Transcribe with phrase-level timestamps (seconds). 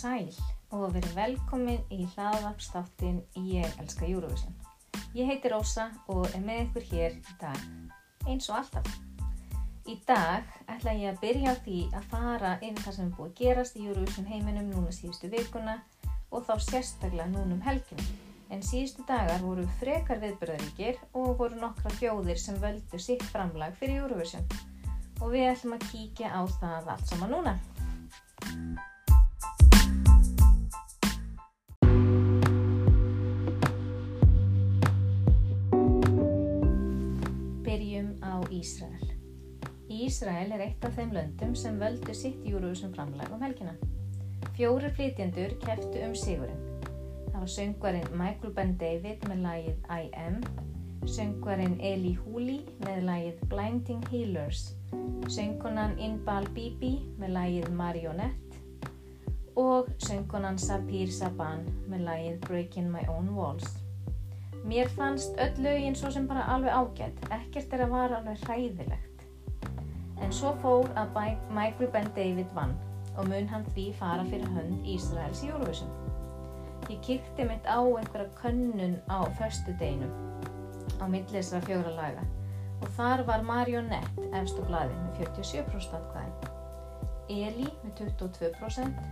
[0.00, 0.32] sæl
[0.72, 4.54] og verið velkomin í hlaðvarpstáttin Ég elska Eurovision.
[5.12, 7.58] Ég heiti Rósa og er með ykkur hér í dag,
[8.30, 8.88] eins og alltaf.
[9.90, 13.30] Í dag ætla ég að byrja á því að fara yfir það sem er búið
[13.30, 15.76] að gerast í Eurovision heiminum núna síðustu vikuna
[16.30, 18.06] og þá sérstaklega núna um helginu.
[18.50, 24.04] En síðustu dagar voru frekar viðbörðaríkir og voru nokkra þjóðir sem völdu sitt framlag fyrir
[24.04, 24.46] Eurovision.
[25.20, 27.58] Og við ætlum að kíkja á það allt saman núna.
[38.60, 39.12] Ísrael.
[39.90, 43.72] Ísrael er eitt af þeim löndum sem völdu sitt Eurovision framlag um helgina.
[44.56, 46.66] Fjóri flytjendur keftu um sigurinn.
[47.30, 50.38] Það var söngvarinn Michael Ben David með lagið I Am,
[51.08, 54.64] söngvarinn Eli Huli með lagið Blinding Healers,
[55.30, 58.64] söngkonan Inbal Bibi með lagið Marionette
[59.60, 63.80] og söngkonan Sapir Saban með lagið Breaking My Own Walls.
[64.64, 69.24] Mér fannst öll lögin svo sem bara alveg ágætt, ekkert er að vara alveg hræðilegt.
[70.20, 71.16] En svo fór að
[71.50, 72.76] Michael Ben David vann
[73.16, 75.90] og mun hann því fara fyrir hönd Ísraels í Eurovision.
[76.90, 80.12] Ég kýtti mitt á einhverja könnun á förstu deginum
[81.00, 82.24] á millisra fjóra laga
[82.80, 86.50] og þar var Marionette efstu bladi með 47% atkvæðin,
[87.30, 89.02] Eli með 22%,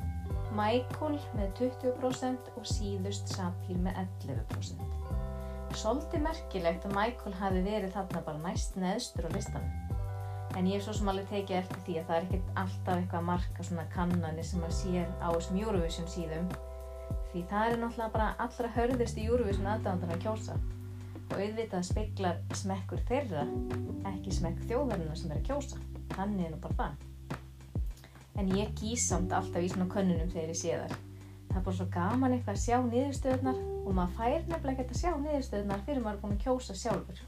[0.56, 5.17] Michael með 20% og síðust Sapir með 11%.
[5.76, 9.74] Svolítið merkilegt að Michael hafi verið þarna bara næst neðstur á listanum.
[10.56, 13.18] En ég hef svo sem alveg tekið eftir því að það er ekkert alltaf eitthvað
[13.18, 16.48] að marka svona kannanir sem að sér á þessum Eurovision síðum.
[17.32, 20.56] Því það er náttúrulega bara allra hörðist í Eurovision aðdæðandan að kjósa.
[21.28, 23.44] Og auðvitað speiklar smekkur þeirra,
[24.14, 25.82] ekki smekk þjóðverðina sem er að kjósa.
[26.16, 27.38] Þannig er nú bara það.
[28.40, 31.07] En ég gís samt alltaf í svona könnunum þegar ég sé þar.
[31.58, 34.98] Það er bara svo gaman eitthvað að sjá niðurstöðunar og maður fær nefnilega ekkert að
[35.00, 37.22] sjá niðurstöðunar fyrir maður er búin að kjósa sjálfur.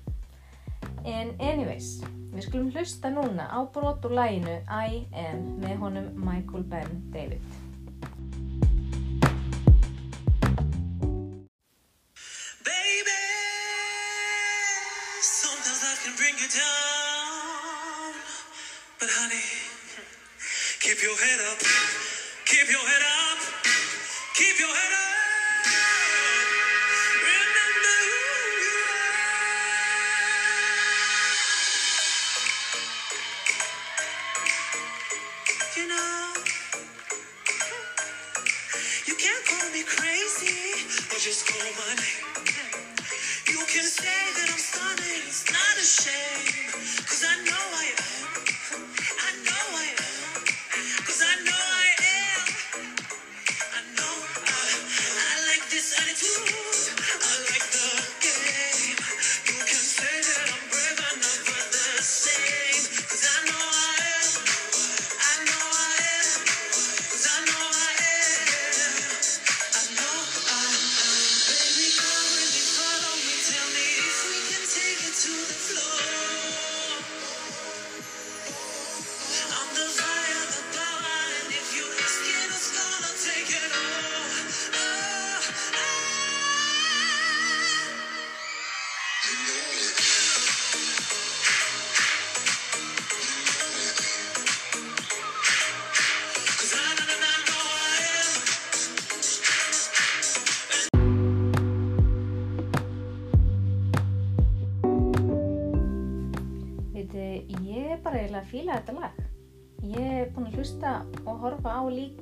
[1.10, 1.88] En anyways,
[2.30, 7.42] við skulum hlusta núna á brot úr læginu I Am með honum Michael Ben David.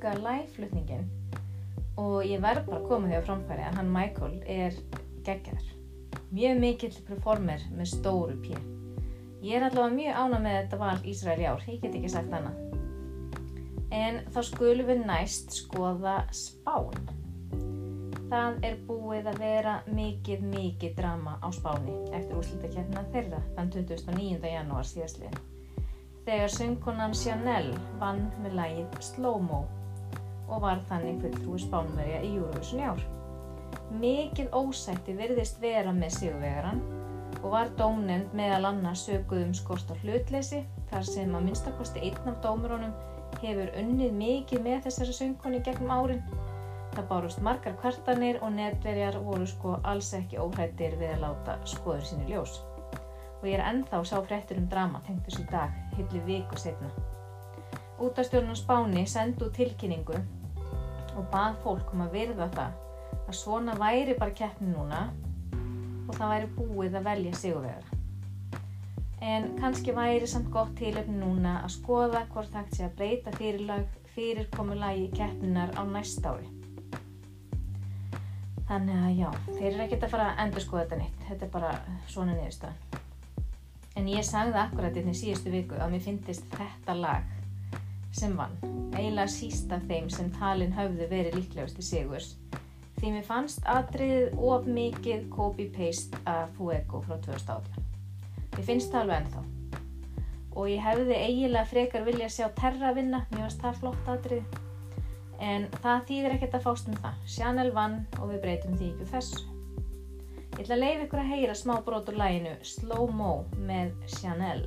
[0.09, 1.05] Á líka live-flutningin
[1.97, 4.73] og ég verð bara að koma því á framfæri að hann Michael er
[5.27, 5.67] geggjaður.
[6.31, 8.55] Mjög mikill performer með stóru pí.
[9.43, 12.33] Ég er allavega mjög ána með þetta val Ísrael í ár, ég get ekki sagt
[12.33, 12.57] annað.
[13.91, 17.09] En þá skulum við næst skoða Spán.
[18.29, 24.53] Það er búið að vera mikið, mikið drama á Spáni eftir úrslitakeppnina þeirra þann 29.
[24.53, 25.41] janúar síðastliðin.
[26.29, 29.65] Þegar söngkonan Chanel vann með lagið Slow Mo
[30.49, 33.05] og var þannig fulltrúi Spánverja í Eurovision í ár.
[34.01, 36.83] Mikið ósætti virðist vera með sigurvegaran
[37.39, 42.31] og var dómnefnd meðal annars sökuð um skort á hlutleysi þar sem að minnstakosti einn
[42.33, 42.93] af dómurunum
[43.39, 46.23] hefur unnið mikið með þessari söngkoni gegnum árin
[46.95, 52.07] Það bárust margar kvartanir og netverjar voru sko alls ekki óhrættir við að láta skoður
[52.07, 52.57] sínu ljós.
[53.39, 56.89] Og ég er ennþá sá fréttur um drama tengt þessu dag, hillu viku setna.
[58.03, 60.17] Útastjórnum Spáni sendu tilkynningu
[61.19, 62.85] og bað fólk um að virða það
[63.19, 65.07] að svona væri bara keppni núna
[66.09, 67.97] og það væri búið að velja sigurvegara.
[69.19, 73.97] En kannski væri samt gott tilöfni núna að skoða hvort það sé að breyta fyrirlag
[74.15, 76.47] fyrirkomulagi keppninar á næsta ári.
[78.69, 81.21] Þannig að já, þeir eru ekkert að fara að endur skoða þetta nýtt.
[81.27, 81.73] Þetta er bara
[82.07, 83.05] svona niðurstaðan.
[83.97, 87.38] En ég sagði akkurat inn í síðustu viku að mér finnist þetta lag
[88.15, 88.55] sem vann,
[88.95, 92.31] eiginlega síst af þeim sem talin höfðu verið líklegust í sigurs.
[92.99, 97.85] Því mér fannst atriðið of mikið copy-paste af Fuego frá 2018.
[98.57, 99.43] Ég finnst það alveg ennþá.
[100.59, 104.59] Og ég hefði eiginlega frekar vilja að sjá Terra vinna, mér finnst það flott atrið.
[105.39, 107.23] En það þýðir ekkert að fást um það.
[107.37, 109.45] Chanel vann og við breytum því ekki þessu.
[110.57, 113.33] Ég ætla að leiða ykkur að heyra smá brot úr læginu Slow Mo
[113.63, 114.65] með Chanel.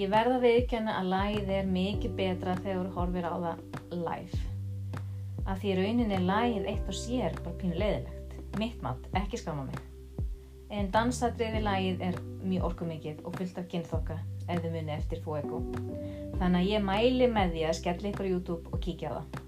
[0.00, 3.58] Ég verða að viðkjanna að lagið er mikið betra þegar þú horfir á það
[4.00, 4.38] live.
[5.44, 8.38] Að því rauninni lagið eitt og sér bara pínu leiðilegt.
[8.56, 9.82] Mitt mat, ekki skama mig.
[10.72, 12.16] En dansadriði lagið er
[12.46, 14.16] mjög orkumikið og fullt af kynþokka
[14.46, 15.60] ef þið muni eftir Fuego.
[16.38, 19.38] Þannig að ég mæli með því að skella ykkur YouTube og kíkja á það.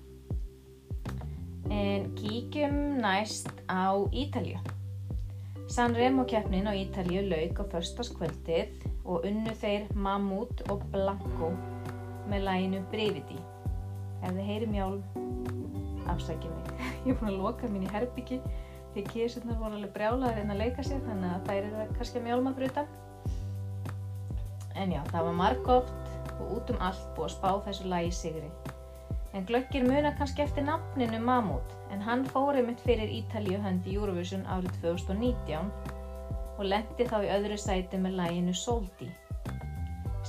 [1.72, 4.60] En kíkjum næst á Ítalju.
[5.72, 11.52] Sanremo keppnin á Ítalju lauk á förstaskvöldið og unnu þeir Mammut og Blanco
[12.30, 13.38] með læginu Brividi.
[14.22, 15.00] Ef þið heyri mjálm,
[16.12, 16.74] afsækja mig.
[17.06, 18.38] Ég er búin að loka mín í herbyggi
[18.92, 22.52] því kísurnar voru alveg brjálaðir inn að leika sér þannig að þær eru kannski mjálma
[22.58, 22.92] fyrir utan.
[24.76, 28.52] En já, það var margóft og út um allt búið að spá þessu lægi sigri.
[29.32, 34.44] En glöggir muna kannski eftir nafninu Mammut en hann fór einmitt fyrir Ítalíu höndi Eurovision
[34.44, 35.72] árið 2019
[36.62, 39.08] og lendi þá í öðru sæti með læginu Soldi.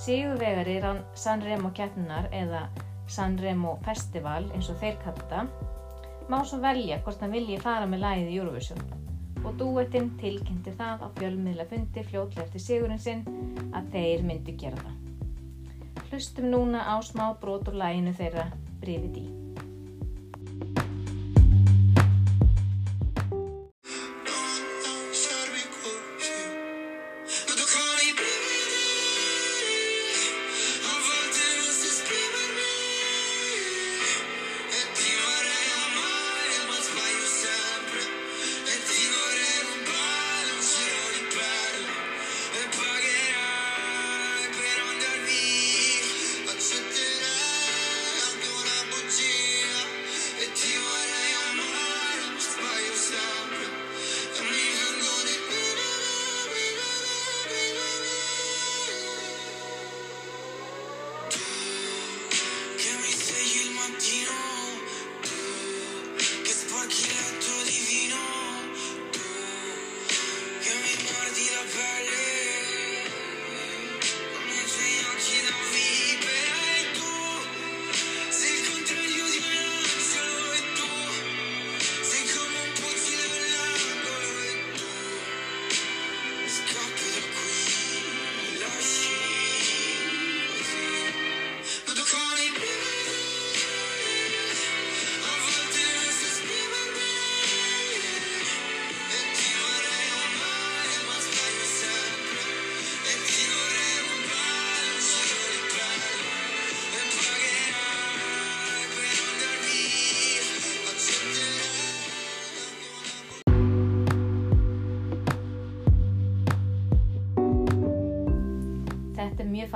[0.03, 2.63] Sigurvegari rann Sanremo keppnunar eða
[3.13, 5.43] Sanremo Festival eins og þeir kalla
[6.31, 8.81] má svo velja hvort hann vilji fara með lægið í Eurovision
[9.43, 13.23] og dúettinn tilkynnti það á fjölmiðla fundi fljótlega eftir sigurinn sinn
[13.75, 14.99] að þeir myndu gera það.
[16.09, 18.49] Hlustum núna á smá brot úr læginu þeirra
[18.81, 19.27] Brividi.
[19.27, 19.42] Servi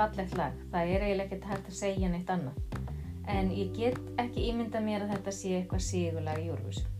[0.08, 0.60] fallegt lag.
[0.72, 2.60] Það er eiginlega ekkert hægt að segja neitt annað.
[3.28, 6.94] En ég get ekki ímynda mér að þetta sé eitthvað sigurlag í Eurovision.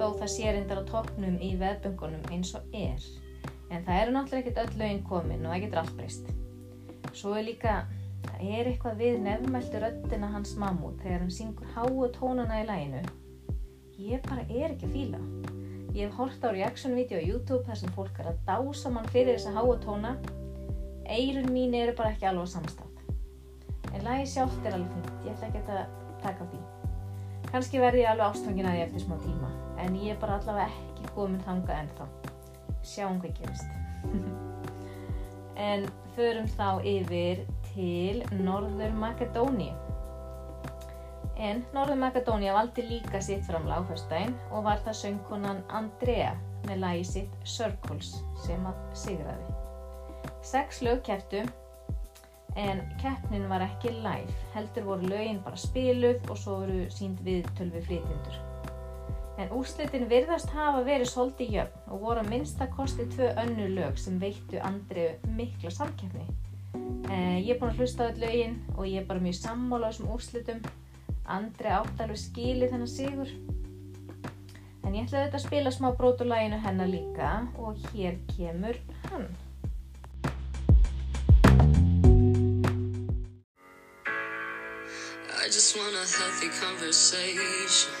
[0.00, 3.04] Þó það sé reyndar á toppnum í veðböngunum eins og er.
[3.70, 6.30] En það eru náttúrulega ekkert öll lögin komin og það getur allt breyst.
[7.12, 7.74] Svo er líka,
[8.24, 13.04] það er eitthvað við nefnmæltu röddina hans mammút þegar hann syngur háu tónana í læginu.
[14.00, 15.20] Ég bara er ekki fíla.
[15.92, 19.36] Ég hef hort á reaction-vídeó á YouTube þar sem fólk er að dása mann fyrir
[19.36, 20.14] þessa háu tóna.
[21.10, 22.86] Eirun mín eru bara ekki alveg samstað.
[23.90, 26.60] En lagi sjálft er alveg fint, ég ætla ekki að taka því.
[27.50, 29.50] Kanski verði ég alveg ástfangin að því eftir smá tíma,
[29.82, 32.08] en ég er bara allavega ekki komin þangað ennþá.
[32.86, 33.76] Sjáum hvað gerist.
[35.60, 35.86] en
[36.16, 39.74] förum þá yfir til Norður Makedóníu.
[41.40, 46.34] En Norður Makedónia valdi líka sitt framlag á fyrstæðin og var það söngkonan Andrea
[46.68, 49.69] með lagi sitt Circles sem að sigraði.
[50.42, 51.44] Sex lög kepptu
[52.56, 57.68] en keppnin var ekki live, heldur voru lögin bara spiluð og svo voru sínd viðtöl
[57.74, 58.38] við flytjendur.
[59.40, 63.98] En úrslitin virðast hafa verið svolítið jöfn og voru að minnsta kosti tvö önnu lög
[64.00, 66.26] sem veittu Andreu mikla samkeppni.
[67.10, 69.88] Eh, ég er búin að hlusta á öll lögin og ég er bara mjög sammála
[69.88, 70.60] á þessum úrslitum.
[71.30, 73.30] Andri átti alveg skilið þennan sigur.
[74.84, 77.30] En ég ætlaði þetta að spila smá brótulæginu hennar líka
[77.60, 79.28] og hér kemur hann.
[85.70, 87.92] Just want a healthy conversation.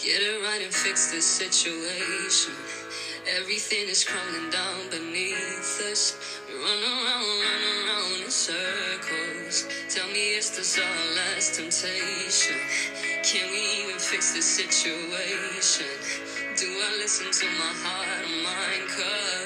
[0.00, 2.54] Get it right and fix this situation.
[3.38, 6.18] Everything is crumbling down beneath us.
[6.48, 9.68] We run around, run around in circles.
[9.88, 12.58] Tell me, is this our last temptation?
[13.22, 15.86] Can we even fix this situation?
[16.58, 18.88] Do I listen to my heart or mind?
[18.90, 19.37] Cause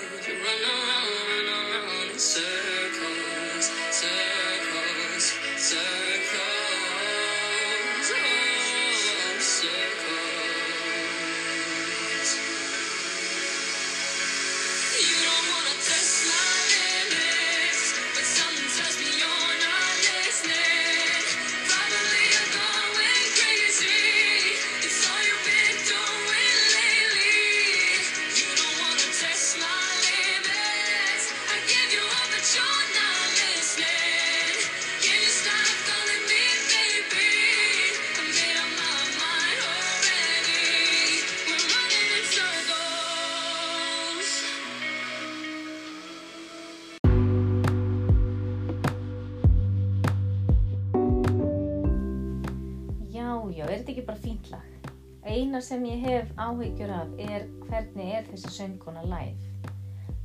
[55.62, 59.68] Eina sem ég hef áhyggjur af er hvernig er þessi sönguna live.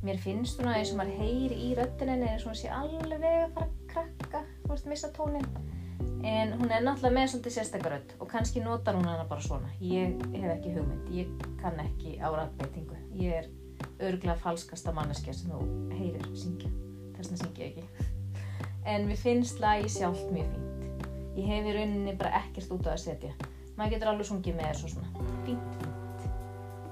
[0.02, 3.66] Mér finnst svona eins og maður heyri í röddinin eða svona sé alveg að fara
[3.68, 5.44] að krakka, þú veist, missa tónin.
[6.26, 9.70] En hún er náttúrulega með svolítið sérstakar rödd og kannski notar hún hana bara svona.
[9.78, 12.98] Ég hef ekki hugmynd, ég kann ekki á röddbeitingu.
[13.20, 13.46] Ég er
[14.08, 15.68] örgulega falskasta manneskja sem þú
[16.00, 16.72] heyrir syngja.
[17.12, 18.08] Þess vegna syngja ég ekki.
[18.90, 21.06] En mér finnst lagi sjálft mjög fínt.
[21.38, 23.38] Ég hef í rauninni bara ekkert út á að setja.
[23.78, 25.26] Maður getur alveg sungið með þessu svona.
[25.46, 26.24] Fínt, fínt.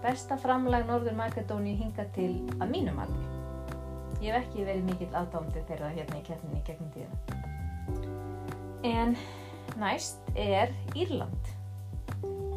[0.04, 2.28] Besta framlag Norður Makedóníu hingað til
[2.60, 3.24] að mínu mati.
[4.22, 7.16] Ég hef ekki verið mikill aðdándi þeirra hérna í keppninni gegnum tíðina.
[8.86, 9.16] En
[9.82, 11.50] næst er Írland.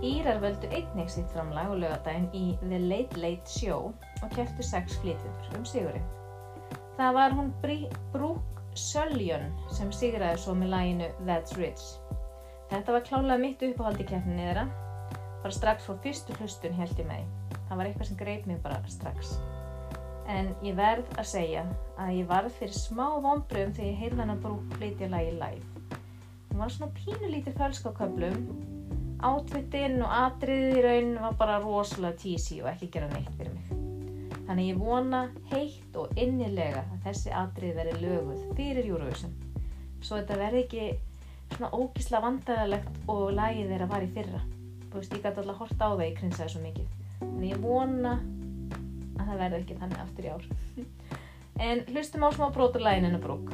[0.05, 3.89] Írar völdu einnig sitt framlag á lögadaginn í The Late Late Show
[4.21, 6.05] og kepptu sex flytjendur um sigurinn.
[6.99, 7.51] Það var hún
[8.13, 11.97] Brooke Söljon sem sigraði svo með læginu That's Rich.
[12.69, 14.67] Þetta var klálega mitt uppáhald í keppninni þeirra.
[15.41, 17.23] Bara strax fór fyrstu hlustun held ég með.
[17.23, 17.61] því.
[17.69, 19.31] Það var eitthvað sem greip mig bara strax.
[20.29, 21.63] En ég verð að segja
[21.97, 25.97] að ég varð fyrir smá vonbröðum þegar ég heyrði hana Brooke flytja lagi live.
[26.51, 28.45] Hún var svona pínulítið fölsk á köflum.
[29.25, 33.73] Átvittinn og atriðið í raun var bara rosalega tísi og ekki gera neitt fyrir mig.
[34.45, 39.33] Þannig ég vona heitt og innilega að þessi atrið verði löguð fyrir Eurovision.
[40.01, 40.87] Svo þetta verði ekki
[41.55, 44.41] svona ógísla vandræðalegt og lagið þeirra var í fyrra.
[44.89, 46.87] Þú veist, ég gæti alltaf horta á það, ég krinsaði svo mikið.
[47.19, 48.13] Þannig ég vona
[49.19, 50.49] að það verði ekki þannig aftur í ár.
[51.69, 53.53] en hlustum á smá brotur lagin hennar brúk.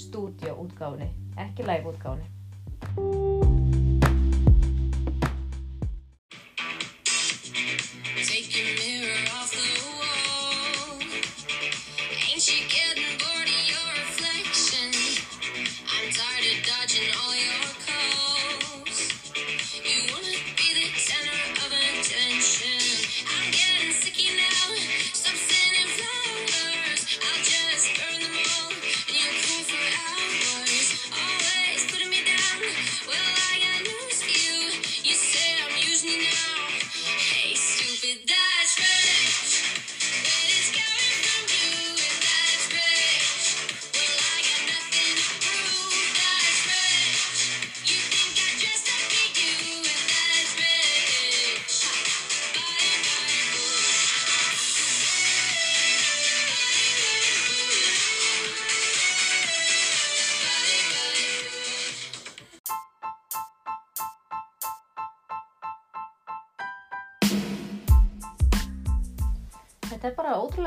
[0.00, 1.10] Stúdíó útgáfni,
[1.40, 1.92] ekki live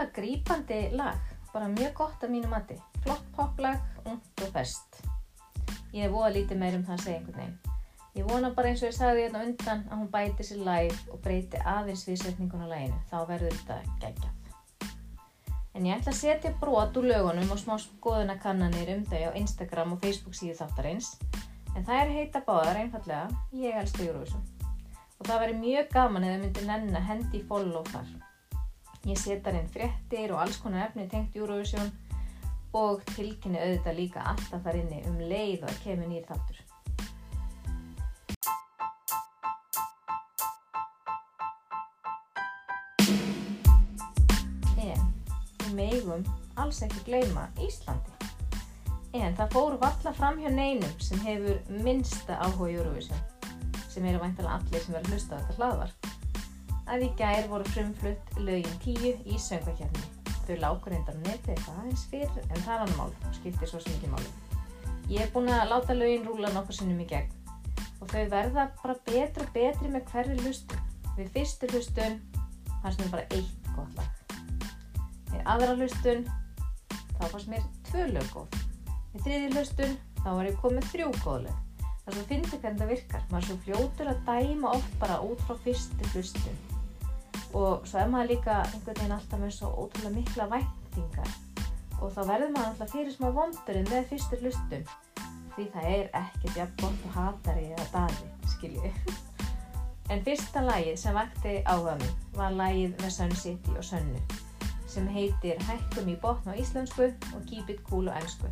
[0.04, 1.18] er bara ótrúlega grípandi lag,
[1.54, 2.76] bara mjög gott af mínu mati.
[3.04, 5.04] Flott poplag, ungt og best.
[5.94, 7.60] Ég hef voða lítið meir um það að segja einhvern veginn.
[8.16, 11.22] Ég vona bara eins og ég sagði hérna undan að hún bæti sér live og
[11.22, 13.00] breyti aðeins viðsetningun á laginu.
[13.10, 14.34] Þá verður þetta geggjað.
[15.74, 19.96] En ég ætla að setja brot úr lögunum og smá skoðunarkannanir um þau á Instagram
[19.96, 21.16] og Facebook síðu þáttarins.
[21.76, 24.46] En það er heita báðar einfallega, ég elska Eurovision.
[25.18, 28.14] Og það væri mjög gaman eða myndi nenn að hendi í follow þar.
[29.04, 31.90] Ég setar inn fréttir og alls konar efni tengt Eurovision
[32.80, 36.62] og tilkynni auðvitað líka alltaf þar inni um leið og kemur nýr þáttur.
[44.80, 45.04] En
[45.60, 46.24] við megum
[46.56, 48.32] alls ekki gleyma Íslandi.
[49.20, 53.20] En það fór valla fram hjá neinum sem hefur minnsta áhuga Eurovision,
[53.92, 56.03] sem eru væntalega allir sem verður hlusta á þetta hlaðvarp
[56.94, 60.04] að í gær voru frumflutt lögin 10 í söngvakefni.
[60.46, 63.80] Þau lágur reyndar neti eitthvað aðeins fyrr en það er hann mál og skiptir svo
[63.82, 64.32] sem ekki máli.
[65.10, 67.32] Ég er búin að láta lögin rúla nokkur sinnum í gegn
[68.04, 70.84] og þau verða bara betri og betri með hverju hlustun.
[71.18, 72.20] Við fyrstu hlustun
[72.84, 74.38] fannst mér bara eitt gott lag.
[75.32, 76.28] Við aðra hlustun
[77.16, 78.60] þá fannst mér tvö lög góð.
[79.16, 81.58] Við þriði hlustun þá var ég komið þrjú góð lög.
[82.04, 83.26] Það er svo fyndið hvernig það virkar.
[83.32, 86.64] Maður er svo fljótur að dæma oft bara út frá fyrstu hlustun
[87.54, 91.36] og svo er maður líka einhvern veginn alltaf með svo ótrúlega mikla væntingar.
[92.02, 94.88] Og þá verður maður alltaf fyrir smá vondurinn með fyrstu hlustun.
[95.54, 98.90] Því það er ekkert jafn gott og hatari eða daði, skilju
[100.12, 104.22] en fyrsta lagið sem vakti áhuga minn var lagið með Sun City og Sönnu
[104.94, 108.52] sem heitir Hækkum í botn á íslensku og Keep it cool á ennsku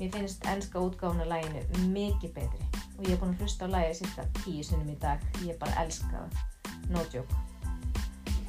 [0.00, 4.00] mér finnst ennska útgáfuna laginu mikið betri og ég er búin að hlusta á lagið
[4.00, 5.22] cirka tíu sinnum í dag.
[5.42, 6.42] Ég bara elska það,
[6.90, 7.53] no joke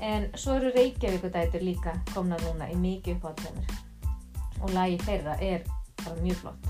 [0.04, 3.84] En svo eru Reykjavíkudætur líka komna núna í mikið uppáhaldsveimur
[4.64, 5.66] og lagi þeirra er
[6.04, 6.70] bara mjög flott.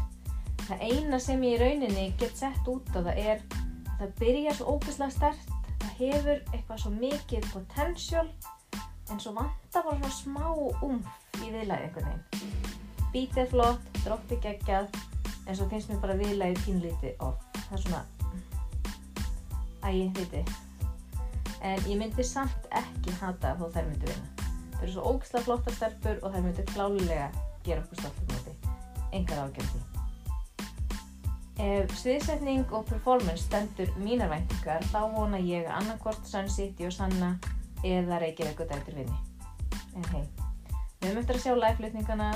[0.66, 3.42] Það eina sem ég í rauninni get sett út á það er
[3.96, 8.28] að það byrja svo ógeðslega stert, það hefur eitthvað svo mikið potential
[9.12, 10.46] en svo vantar bara svona smá
[10.86, 12.72] umf í viðlagi einhvern veginn.
[13.14, 14.90] Beat er flott, droppi geggjað
[15.46, 17.42] en svo finnst mér bara viðlagi pínlítið off.
[17.66, 18.04] Það er svona,
[19.86, 20.42] æg, viti,
[21.66, 24.48] en ég myndi samt ekki hata þó þær myndi vinna.
[24.76, 27.28] Það eru svo ógislega flotta stelpur og þær myndi klálega
[27.66, 28.56] gera okkur stoltum móti.
[29.16, 29.84] Engar ágjörði.
[31.66, 36.94] Ef sviðsetning og performance stendur mínar væntingar þá vona ég að annarkvort Sun City og
[36.94, 37.32] Sanna
[37.86, 39.16] eða Reykjavík og dættur vinni.
[39.96, 40.26] En hei,
[41.02, 42.30] við eftir að sjá live-flutningana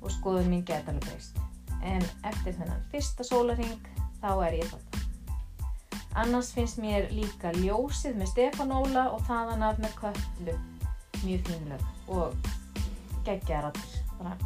[0.00, 1.42] og skoðum mín geta alveg breyst.
[1.82, 4.91] En eftir þennan fyrsta sólaring þá er ég þátt.
[6.14, 10.56] Annars finnst mér líka ljósið með Stefán Óla og þaðan af með köllu.
[11.22, 12.50] Mjög fínlög og
[13.24, 14.42] geggjaðar allir.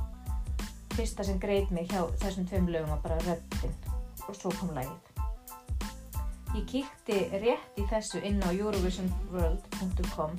[0.94, 3.74] Fyrsta sem greit mig hjá þessum tveim lögum var bara röddinn
[4.29, 5.11] og svo kom lagið.
[6.55, 10.38] Ég kíkti rétt í þessu inn á eurovisionworld.com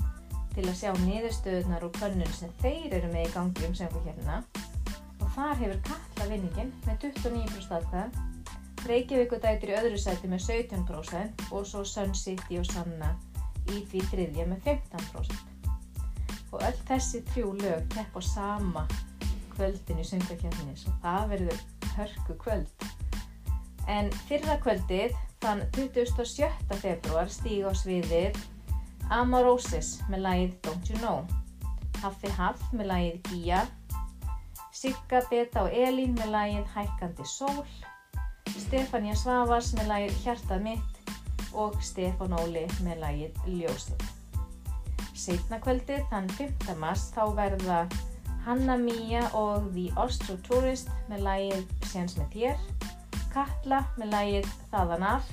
[0.55, 4.39] til að sjá niðurstöðunar og könnun sem þeir eru með í gangi um söngvakefnina
[5.19, 8.36] og þar hefur Katla vinningin með 29% atkvæða
[8.85, 13.15] Reykjavíkudætur í öðru sæti með 17% og svo Sun City og Sanna
[13.73, 15.55] í því þriðja með 15%.
[16.53, 18.85] Og öll þessi þrjú lög kepp á sama
[19.57, 21.63] kvöldin í söngakefninni, svo það verður
[21.97, 22.85] hörku kvöld.
[23.89, 26.77] En fyrra kvöldið, þann 27.
[26.83, 28.37] februar, stíg á sviðið
[29.13, 31.21] Amarosis með lagið Don't You Know,
[32.03, 33.61] Haffi Haff með lagið Gía,
[34.75, 37.63] Sigga, Beta og Elín með lagið Hækkandi Sól,
[38.67, 41.11] Stefania Svavars með lagið Hjartað mitt
[41.55, 44.01] og Stefán Óli með lagið Ljósið.
[45.15, 46.73] Setna kvöldið, þann 5.
[46.81, 47.77] mars, þá verða
[48.43, 52.65] Hanna Mía og The Ostro Tourist með lagið Séns með þér,
[53.31, 55.31] Katla með lagið Þaðan af,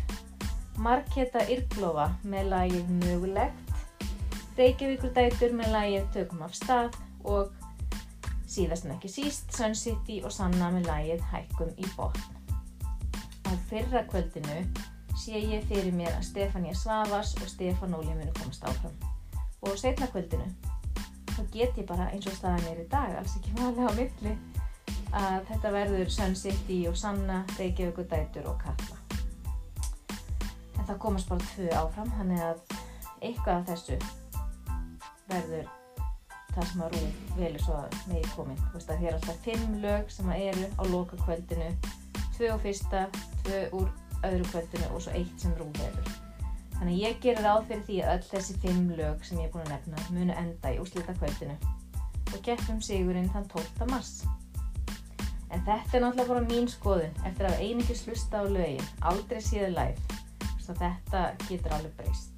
[0.87, 3.75] Marketa Irglófa með lagið Mögulegt,
[4.61, 7.51] Reykjavíkurdætur með lagið Tökum af stað og
[8.47, 12.43] síðast en ekki síst Sun City og Sanna með lagið Hækkum í botn
[13.48, 14.59] á fyrra kvöldinu
[15.16, 18.96] sé ég fyrir mér að Stefania Svavas og Stefán Óli munu komast áfram.
[19.64, 20.48] Og setna kvöldinu,
[21.35, 24.35] þá get ég bara eins og staðan er í dag, alls ekki málega á milli,
[25.14, 28.98] að þetta verður Sun City og Sanna, Reykjavík og Dætur og Katla.
[30.74, 32.76] En það komast bara tvö áfram, þannig að
[33.22, 33.98] eitthvað af þessu
[35.30, 35.70] verður
[36.54, 38.59] það sem að Rúf velur svo að megi komin.
[38.61, 41.70] Þú veist að það er alltaf fimm lög sem að eru á loka kvöldinu
[42.35, 43.07] tvö á fyrsta,
[43.44, 43.88] tvö úr
[44.25, 46.12] öðru kvöldinu og svo eitt sem rúm hefur.
[46.75, 49.66] Þannig ég gerir ráð fyrir því að öll þessi fimm lög sem ég er búin
[49.68, 51.57] að nefna munu enda í úslita kvöldinu
[52.35, 53.87] og keppum sigurinn þann 12.
[53.92, 54.14] mars.
[55.55, 59.68] En þetta er náttúrulega bara mín skoðun eftir að einingis hlusta á lögin, aldrei séð
[59.77, 60.23] live,
[60.59, 62.31] svo þetta getur alveg breyst.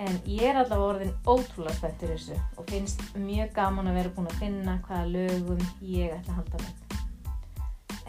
[0.00, 4.30] En ég er allavega orðin ótrúlega fyrir þessu og finnst mjög gaman að vera búin
[4.30, 6.89] að finna hvaða lögum ég ætla að halda með.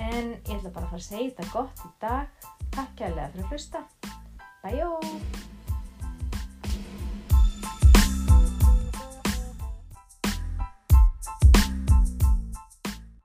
[0.02, 2.50] En ég ætla bara að fara að segja þetta gott í dag.
[2.72, 3.86] Takk kærlega fyrir að hlusta.
[4.66, 5.51] Bæjó!